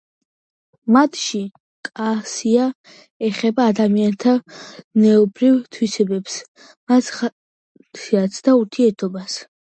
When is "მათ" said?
6.93-7.11